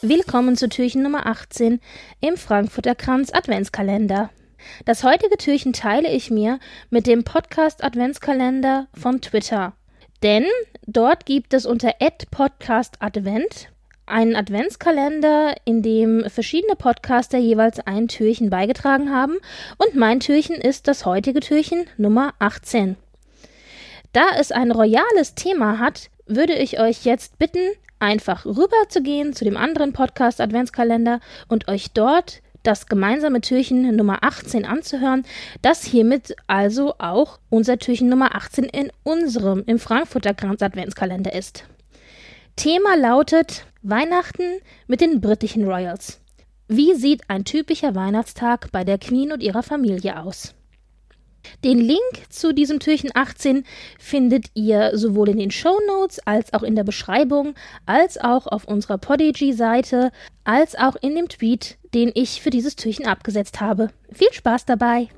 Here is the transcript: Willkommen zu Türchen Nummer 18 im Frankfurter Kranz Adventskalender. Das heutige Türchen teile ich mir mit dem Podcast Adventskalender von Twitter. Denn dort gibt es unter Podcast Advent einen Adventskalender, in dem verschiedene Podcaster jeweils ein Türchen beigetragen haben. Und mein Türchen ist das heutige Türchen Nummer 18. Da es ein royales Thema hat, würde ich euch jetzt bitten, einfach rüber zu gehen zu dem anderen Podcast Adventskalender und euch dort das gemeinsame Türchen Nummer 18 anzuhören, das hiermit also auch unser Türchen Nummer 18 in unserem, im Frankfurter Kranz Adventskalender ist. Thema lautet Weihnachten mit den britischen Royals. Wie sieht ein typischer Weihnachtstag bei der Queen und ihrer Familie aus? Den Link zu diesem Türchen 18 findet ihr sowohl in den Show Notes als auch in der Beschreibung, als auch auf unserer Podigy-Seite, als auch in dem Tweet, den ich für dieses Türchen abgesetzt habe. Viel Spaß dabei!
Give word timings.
Willkommen 0.00 0.56
zu 0.56 0.68
Türchen 0.68 1.02
Nummer 1.02 1.26
18 1.26 1.80
im 2.20 2.36
Frankfurter 2.36 2.94
Kranz 2.94 3.32
Adventskalender. 3.32 4.30
Das 4.84 5.02
heutige 5.02 5.36
Türchen 5.36 5.72
teile 5.72 6.08
ich 6.08 6.30
mir 6.30 6.60
mit 6.88 7.08
dem 7.08 7.24
Podcast 7.24 7.82
Adventskalender 7.82 8.86
von 8.94 9.20
Twitter. 9.20 9.72
Denn 10.22 10.44
dort 10.86 11.26
gibt 11.26 11.52
es 11.52 11.66
unter 11.66 11.94
Podcast 12.30 12.94
Advent 13.00 13.70
einen 14.06 14.36
Adventskalender, 14.36 15.56
in 15.64 15.82
dem 15.82 16.30
verschiedene 16.30 16.76
Podcaster 16.76 17.38
jeweils 17.38 17.80
ein 17.80 18.06
Türchen 18.06 18.50
beigetragen 18.50 19.12
haben. 19.12 19.38
Und 19.78 19.96
mein 19.96 20.20
Türchen 20.20 20.54
ist 20.54 20.86
das 20.86 21.06
heutige 21.06 21.40
Türchen 21.40 21.86
Nummer 21.96 22.34
18. 22.38 22.94
Da 24.12 24.26
es 24.38 24.52
ein 24.52 24.70
royales 24.70 25.34
Thema 25.34 25.80
hat, 25.80 26.08
würde 26.28 26.54
ich 26.54 26.78
euch 26.80 27.04
jetzt 27.04 27.38
bitten, 27.38 27.72
einfach 27.98 28.46
rüber 28.46 28.88
zu 28.88 29.02
gehen 29.02 29.32
zu 29.32 29.44
dem 29.44 29.56
anderen 29.56 29.92
Podcast 29.92 30.40
Adventskalender 30.40 31.20
und 31.48 31.68
euch 31.68 31.90
dort 31.92 32.42
das 32.62 32.86
gemeinsame 32.86 33.40
Türchen 33.40 33.96
Nummer 33.96 34.18
18 34.22 34.64
anzuhören, 34.64 35.24
das 35.62 35.84
hiermit 35.84 36.36
also 36.46 36.94
auch 36.98 37.38
unser 37.50 37.78
Türchen 37.78 38.08
Nummer 38.08 38.34
18 38.34 38.64
in 38.64 38.90
unserem, 39.04 39.62
im 39.66 39.78
Frankfurter 39.78 40.34
Kranz 40.34 40.62
Adventskalender 40.62 41.32
ist. 41.32 41.64
Thema 42.56 42.96
lautet 42.96 43.64
Weihnachten 43.82 44.60
mit 44.86 45.00
den 45.00 45.20
britischen 45.20 45.64
Royals. 45.64 46.20
Wie 46.66 46.94
sieht 46.94 47.22
ein 47.28 47.44
typischer 47.44 47.94
Weihnachtstag 47.94 48.70
bei 48.72 48.84
der 48.84 48.98
Queen 48.98 49.32
und 49.32 49.42
ihrer 49.42 49.62
Familie 49.62 50.20
aus? 50.20 50.54
Den 51.64 51.78
Link 51.78 52.00
zu 52.30 52.52
diesem 52.54 52.80
Türchen 52.80 53.10
18 53.14 53.64
findet 53.98 54.46
ihr 54.54 54.96
sowohl 54.96 55.30
in 55.30 55.38
den 55.38 55.50
Show 55.50 55.78
Notes 55.86 56.20
als 56.26 56.52
auch 56.52 56.62
in 56.62 56.76
der 56.76 56.84
Beschreibung, 56.84 57.54
als 57.86 58.18
auch 58.18 58.46
auf 58.46 58.64
unserer 58.64 58.98
Podigy-Seite, 58.98 60.10
als 60.44 60.76
auch 60.76 60.96
in 60.96 61.14
dem 61.14 61.28
Tweet, 61.28 61.78
den 61.94 62.10
ich 62.14 62.42
für 62.42 62.50
dieses 62.50 62.76
Türchen 62.76 63.06
abgesetzt 63.06 63.60
habe. 63.60 63.88
Viel 64.12 64.32
Spaß 64.32 64.64
dabei! 64.64 65.08